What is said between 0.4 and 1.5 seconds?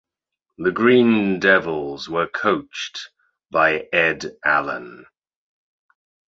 The Green